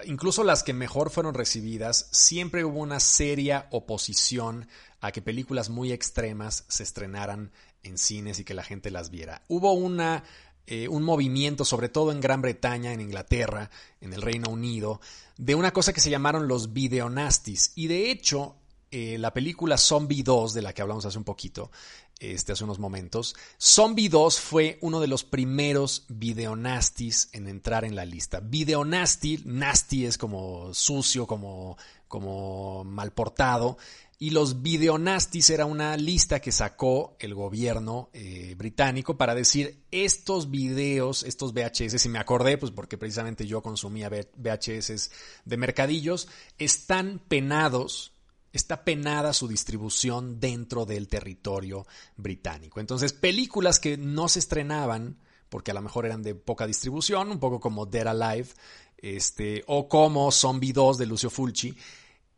[0.06, 4.68] incluso las que mejor fueron recibidas, siempre hubo una seria oposición
[5.02, 7.52] a que películas muy extremas se estrenaran
[7.84, 9.44] en cines y que la gente las viera.
[9.48, 10.24] Hubo una
[10.72, 15.02] eh, un movimiento, sobre todo en Gran Bretaña, en Inglaterra, en el Reino Unido,
[15.36, 17.72] de una cosa que se llamaron los videonastis.
[17.74, 18.56] Y de hecho,
[18.92, 21.72] eh, la película Zombie 2, de la que hablamos hace un poquito,
[22.20, 27.96] este, hace unos momentos, Zombie 2 fue uno de los primeros videonastis en entrar en
[27.96, 28.42] la lista.
[28.42, 31.78] Videonasti, nasty es como sucio, como,
[32.08, 33.78] como mal portado.
[34.22, 40.52] Y los videonastis era una lista que sacó el gobierno eh, británico para decir estos
[40.52, 45.10] videos, estos VHS, y me acordé, pues porque precisamente yo consumía VHS
[45.46, 46.28] de mercadillos,
[46.58, 48.12] están penados,
[48.52, 51.86] está penada su distribución dentro del territorio
[52.18, 52.80] británico.
[52.80, 55.18] Entonces, películas que no se estrenaban,
[55.50, 58.50] porque a lo mejor eran de poca distribución, un poco como Dead Alive,
[58.98, 61.76] este, o como Zombie 2 de Lucio Fulci,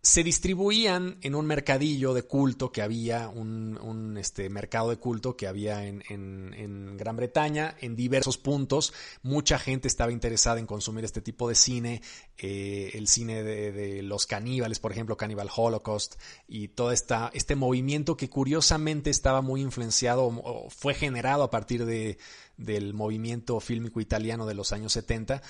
[0.03, 5.45] se distribuían en un mercadillo de culto que había, un, este, mercado de culto que
[5.45, 8.93] había en, Gran Bretaña, en diversos puntos.
[9.21, 12.01] Mucha gente estaba interesada en consumir este tipo de cine,
[12.39, 16.15] eh, el cine de, los caníbales, por ejemplo, Cannibal Holocaust,
[16.47, 21.85] y todo esta, este movimiento que curiosamente estaba muy influenciado o fue generado a partir
[21.85, 22.17] de,
[22.57, 25.43] del movimiento fílmico italiano de los años 70.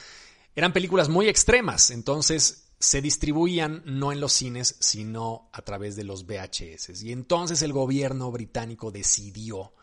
[0.55, 6.03] Eran películas muy extremas, entonces se distribuían no en los cines, sino a través de
[6.03, 7.03] los VHS.
[7.03, 9.73] Y entonces el gobierno británico decidió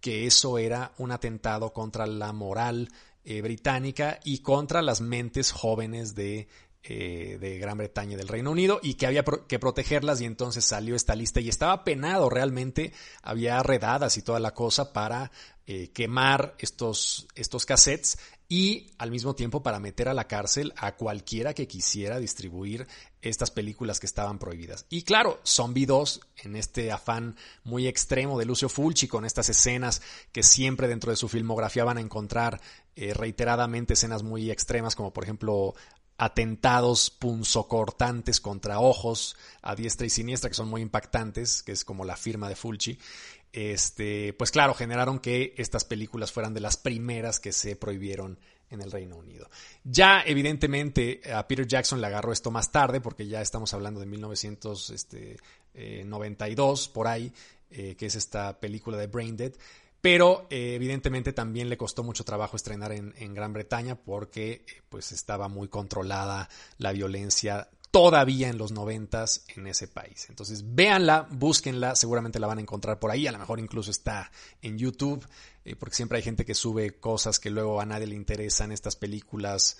[0.00, 2.90] que eso era un atentado contra la moral
[3.24, 6.46] eh, británica y contra las mentes jóvenes de,
[6.84, 10.64] eh, de Gran Bretaña y del Reino Unido y que había que protegerlas y entonces
[10.64, 15.32] salió esta lista y estaba penado realmente, había redadas y toda la cosa para
[15.66, 20.96] eh, quemar estos, estos cassettes y al mismo tiempo para meter a la cárcel a
[20.96, 22.86] cualquiera que quisiera distribuir
[23.22, 24.86] estas películas que estaban prohibidas.
[24.90, 30.02] Y claro, Zombie 2, en este afán muy extremo de Lucio Fulci, con estas escenas
[30.32, 32.60] que siempre dentro de su filmografía van a encontrar
[32.96, 35.74] eh, reiteradamente escenas muy extremas, como por ejemplo
[36.16, 42.04] atentados punzocortantes contra ojos a diestra y siniestra, que son muy impactantes, que es como
[42.04, 42.98] la firma de Fulci
[43.54, 48.36] este, pues claro, generaron que estas películas fueran de las primeras que se prohibieron
[48.68, 49.48] en el Reino Unido.
[49.84, 54.06] Ya evidentemente a Peter Jackson le agarró esto más tarde, porque ya estamos hablando de
[54.06, 55.36] 1992, este,
[55.74, 57.32] eh, por ahí,
[57.70, 59.52] eh, que es esta película de Brain Dead.
[60.00, 65.12] Pero eh, evidentemente también le costó mucho trabajo estrenar en, en Gran Bretaña porque pues
[65.12, 70.26] estaba muy controlada la violencia todavía en los noventas en ese país.
[70.28, 74.32] Entonces véanla, búsquenla, seguramente la van a encontrar por ahí, a lo mejor incluso está
[74.62, 75.24] en YouTube,
[75.64, 78.96] eh, porque siempre hay gente que sube cosas que luego a nadie le interesan, estas
[78.96, 79.76] películas,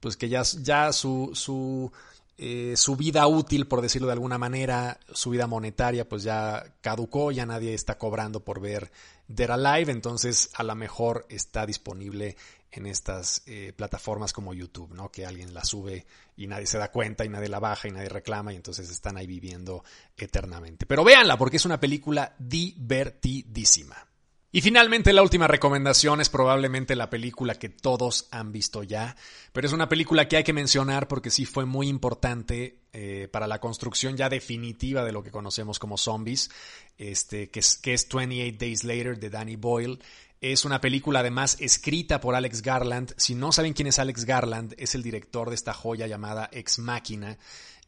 [0.00, 1.92] pues que ya, su, su,
[2.38, 7.32] eh, su vida útil, por decirlo de alguna manera, su vida monetaria, pues ya caducó,
[7.32, 8.90] ya nadie está cobrando por ver
[9.26, 12.34] Dead Alive, entonces a lo mejor está disponible
[12.70, 15.10] en estas eh, plataformas como YouTube, ¿no?
[15.10, 18.08] Que alguien la sube y nadie se da cuenta y nadie la baja y nadie
[18.08, 19.84] reclama y entonces están ahí viviendo
[20.16, 20.86] eternamente.
[20.86, 24.07] Pero véanla porque es una película divertidísima.
[24.50, 29.14] Y finalmente la última recomendación es probablemente la película que todos han visto ya,
[29.52, 33.46] pero es una película que hay que mencionar porque sí fue muy importante eh, para
[33.46, 36.50] la construcción ya definitiva de lo que conocemos como zombies,
[36.96, 39.98] este, que, es, que es 28 Days Later de Danny Boyle,
[40.40, 43.12] es una película además escrita por Alex Garland.
[43.16, 46.78] Si no saben quién es Alex Garland, es el director de esta joya llamada Ex
[46.78, 47.36] Máquina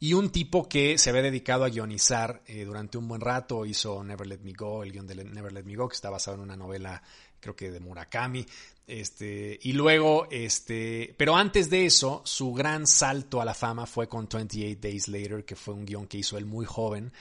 [0.03, 3.67] y un tipo que se había dedicado a guionizar eh, durante un buen rato.
[3.67, 6.39] Hizo Never Let Me Go, el guion de Never Let Me Go, que está basado
[6.39, 7.03] en una novela,
[7.39, 8.47] creo que de Murakami.
[8.87, 14.09] Este, y luego, este, pero antes de eso, su gran salto a la fama fue
[14.09, 17.13] con 28 Days Later, que fue un guion que hizo él muy joven.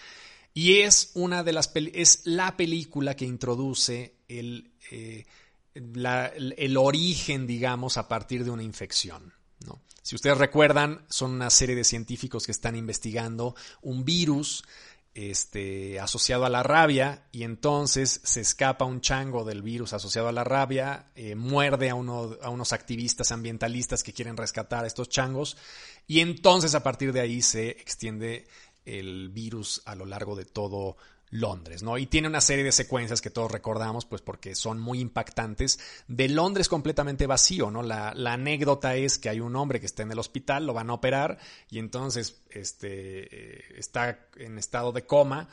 [0.53, 5.25] Y es una de las es la película que introduce el eh,
[5.75, 9.33] el origen, digamos, a partir de una infección.
[9.65, 9.81] ¿no?
[10.09, 14.63] Si ustedes recuerdan, son una serie de científicos que están investigando un virus
[15.13, 20.31] este, asociado a la rabia y entonces se escapa un chango del virus asociado a
[20.31, 25.57] la rabia, eh, muerde a, a unos activistas ambientalistas que quieren rescatar a estos changos
[26.07, 28.47] y entonces a partir de ahí se extiende
[28.85, 30.97] el virus a lo largo de todo
[31.31, 31.97] Londres, ¿no?
[31.97, 36.27] Y tiene una serie de secuencias que todos recordamos, pues porque son muy impactantes, de
[36.29, 37.83] Londres completamente vacío, ¿no?
[37.83, 40.89] La, la, anécdota es que hay un hombre que está en el hospital, lo van
[40.89, 41.37] a operar
[41.69, 45.47] y entonces este, eh, está en estado de coma,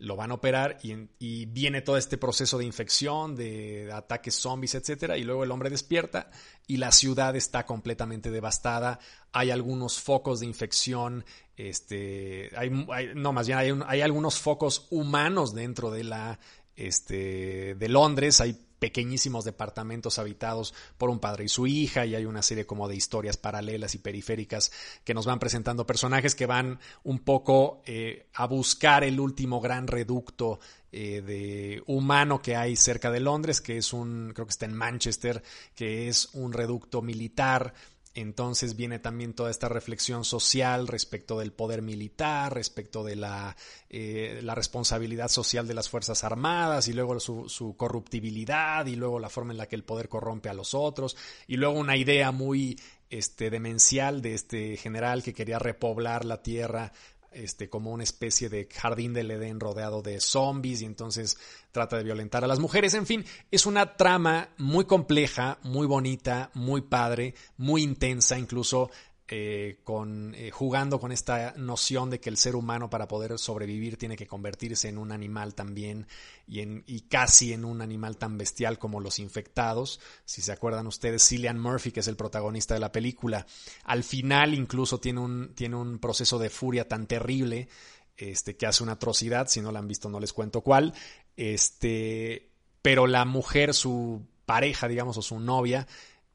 [0.00, 5.18] lo van a operar y, viene todo este proceso de infección, de, ataques zombies, etcétera,
[5.18, 6.30] y luego el hombre despierta
[6.66, 8.98] y la ciudad está completamente devastada.
[9.32, 11.24] Hay algunos focos de infección,
[11.56, 12.70] este, hay,
[13.14, 16.40] no, más bien hay, hay algunos focos humanos dentro de la,
[16.76, 22.24] este, de Londres, hay pequeñísimos departamentos habitados por un padre y su hija y hay
[22.24, 24.72] una serie como de historias paralelas y periféricas
[25.04, 29.86] que nos van presentando personajes que van un poco eh, a buscar el último gran
[29.86, 30.58] reducto
[30.92, 34.74] eh, de humano que hay cerca de Londres, que es un, creo que está en
[34.74, 35.40] Manchester,
[35.76, 37.74] que es un reducto militar
[38.14, 43.56] entonces viene también toda esta reflexión social respecto del poder militar, respecto de la,
[43.88, 49.20] eh, la responsabilidad social de las Fuerzas Armadas y luego su, su, corruptibilidad y luego
[49.20, 51.16] la forma en la que el poder corrompe a los otros.
[51.46, 56.92] Y luego una idea muy este, demencial de este general que quería repoblar la tierra
[57.32, 61.38] este, como una especie de jardín del Edén rodeado de zombies y entonces
[61.72, 62.94] trata de violentar a las mujeres.
[62.94, 68.90] En fin, es una trama muy compleja, muy bonita, muy padre, muy intensa, incluso
[69.32, 73.96] eh, con, eh, jugando con esta noción de que el ser humano para poder sobrevivir
[73.96, 76.08] tiene que convertirse en un animal también
[76.48, 80.00] y, en, y casi en un animal tan bestial como los infectados.
[80.24, 83.46] Si se acuerdan ustedes, Cillian Murphy, que es el protagonista de la película,
[83.84, 87.68] al final incluso tiene un, tiene un proceso de furia tan terrible
[88.16, 89.46] este, que hace una atrocidad.
[89.46, 90.92] Si no la han visto, no les cuento cuál.
[91.36, 92.50] Este,
[92.82, 95.86] pero la mujer, su pareja, digamos, o su novia,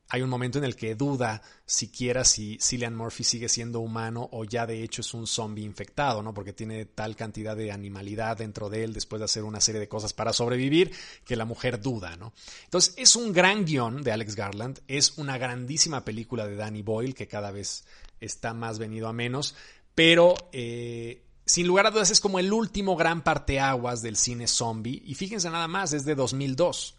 [0.09, 4.43] hay un momento en el que duda siquiera si Cillian Murphy sigue siendo humano o
[4.45, 6.33] ya de hecho es un zombie infectado, ¿no?
[6.33, 9.87] Porque tiene tal cantidad de animalidad dentro de él después de hacer una serie de
[9.87, 10.91] cosas para sobrevivir
[11.25, 12.33] que la mujer duda, ¿no?
[12.65, 17.15] Entonces es un gran guion de Alex Garland, es una grandísima película de Danny Boyle
[17.15, 17.85] que cada vez
[18.19, 19.55] está más venido a menos,
[19.95, 25.01] pero eh, sin lugar a dudas es como el último gran parteaguas del cine zombie
[25.03, 26.95] y fíjense nada más, es de 2002.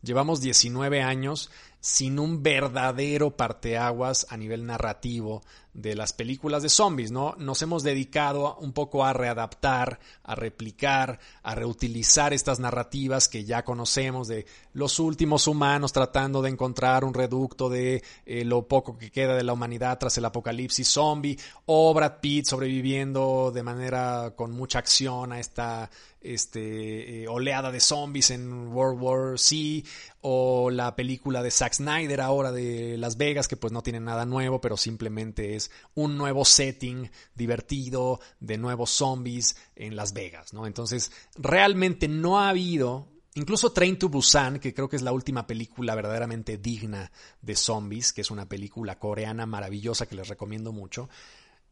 [0.00, 1.50] Llevamos 19 años
[1.80, 5.42] sin un verdadero parteaguas a nivel narrativo
[5.74, 7.36] de las películas de zombies, ¿no?
[7.38, 13.64] Nos hemos dedicado un poco a readaptar, a replicar, a reutilizar estas narrativas que ya
[13.64, 19.12] conocemos de los últimos humanos tratando de encontrar un reducto de eh, lo poco que
[19.12, 24.50] queda de la humanidad tras el apocalipsis zombie, o Brad Pitt sobreviviendo de manera con
[24.50, 29.84] mucha acción a esta este, eh, oleada de zombies en World War C,
[30.20, 34.26] o la película de Zack Snyder ahora de Las Vegas, que pues no tiene nada
[34.26, 40.66] nuevo, pero simplemente es un nuevo setting divertido de nuevos zombies en Las Vegas, ¿no?
[40.66, 43.08] Entonces, realmente no ha habido
[43.38, 48.12] Incluso Train to Busan, que creo que es la última película verdaderamente digna de zombies,
[48.12, 51.08] que es una película coreana maravillosa que les recomiendo mucho,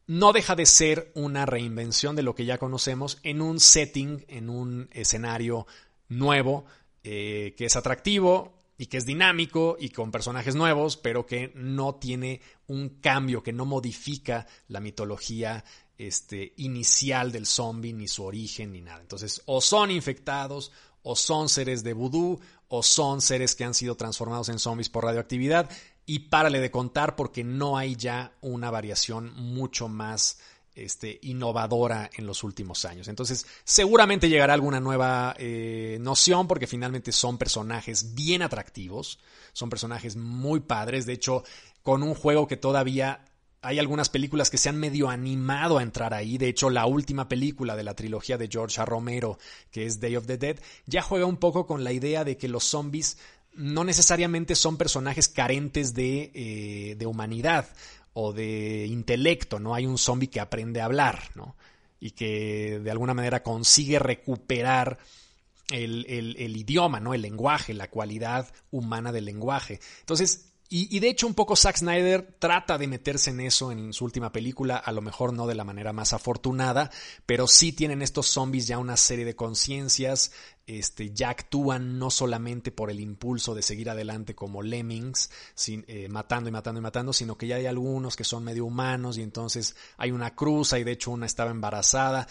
[0.06, 4.48] no deja de ser una reinvención de lo que ya conocemos en un setting, en
[4.48, 5.66] un escenario
[6.08, 6.66] nuevo,
[7.08, 11.94] eh, que es atractivo, y que es dinámico y con personajes nuevos, pero que no
[11.94, 15.64] tiene un cambio, que no modifica la mitología
[15.96, 19.00] este, inicial del zombie, ni su origen, ni nada.
[19.00, 23.94] Entonces, o son infectados, o son seres de vudú, o son seres que han sido
[23.94, 25.70] transformados en zombies por radioactividad,
[26.04, 30.38] y párale de contar porque no hay ya una variación mucho más
[30.76, 33.08] este, innovadora en los últimos años.
[33.08, 39.18] Entonces, seguramente llegará alguna nueva eh, noción porque finalmente son personajes bien atractivos,
[39.52, 41.44] son personajes muy padres, de hecho,
[41.82, 43.24] con un juego que todavía
[43.62, 46.38] hay algunas películas que se han medio animado a entrar ahí.
[46.38, 48.84] De hecho, la última película de la trilogía de George.
[48.84, 49.38] Romero,
[49.72, 52.48] que es Day of the Dead, ya juega un poco con la idea de que
[52.48, 53.18] los zombies
[53.54, 57.66] no necesariamente son personajes carentes de, eh, de humanidad
[58.18, 59.74] o de intelecto, ¿no?
[59.74, 61.54] Hay un zombie que aprende a hablar, ¿no?
[62.00, 64.96] Y que de alguna manera consigue recuperar
[65.70, 67.12] el, el, idioma, ¿no?
[67.12, 69.80] El lenguaje, la cualidad humana del lenguaje.
[70.00, 74.04] Entonces, y, de hecho un poco Zack Snyder trata de meterse en eso en su
[74.04, 76.90] última película, a lo mejor no de la manera más afortunada,
[77.24, 80.32] pero sí tienen estos zombies ya una serie de conciencias,
[80.66, 85.30] este, ya actúan no solamente por el impulso de seguir adelante como lemmings,
[85.68, 89.18] eh, matando y matando y matando, sino que ya hay algunos que son medio humanos
[89.18, 92.26] y entonces hay una cruza y de hecho una estaba embarazada.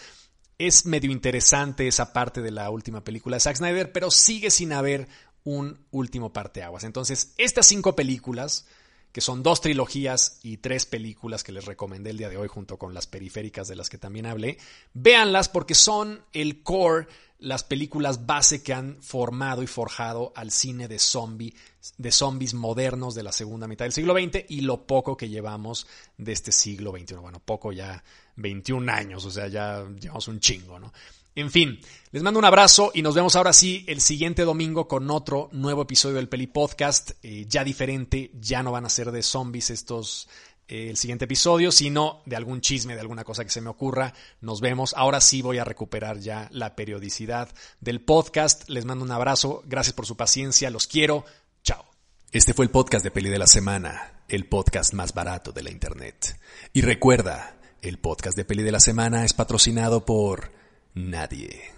[0.58, 4.72] Es medio interesante esa parte de la última película de Zack Snyder, pero sigue sin
[4.72, 5.08] haber
[5.46, 6.82] un último parteaguas.
[6.82, 8.66] Entonces, estas cinco películas,
[9.12, 12.78] que son dos trilogías y tres películas que les recomendé el día de hoy junto
[12.78, 14.58] con las periféricas de las que también hablé,
[14.92, 17.06] véanlas porque son el core,
[17.38, 21.54] las películas base que han formado y forjado al cine de zombie,
[21.96, 25.86] de zombies modernos de la segunda mitad del siglo XX y lo poco que llevamos
[26.18, 27.14] de este siglo XXI.
[27.14, 28.02] Bueno, poco ya
[28.34, 30.92] 21 años, o sea, ya llevamos un chingo, ¿no?
[31.36, 31.78] En fin,
[32.12, 35.82] les mando un abrazo y nos vemos ahora sí el siguiente domingo con otro nuevo
[35.82, 40.30] episodio del Peli Podcast, eh, ya diferente, ya no van a ser de zombies estos
[40.66, 44.14] eh, el siguiente episodio, sino de algún chisme, de alguna cosa que se me ocurra.
[44.40, 44.94] Nos vemos.
[44.96, 47.50] Ahora sí voy a recuperar ya la periodicidad
[47.82, 48.66] del podcast.
[48.70, 49.62] Les mando un abrazo.
[49.66, 50.70] Gracias por su paciencia.
[50.70, 51.26] Los quiero.
[51.62, 51.84] Chao.
[52.32, 55.70] Este fue el podcast de Peli de la Semana, el podcast más barato de la
[55.70, 56.40] Internet.
[56.72, 60.56] Y recuerda, el podcast de Peli de la Semana es patrocinado por
[60.96, 61.75] nadie.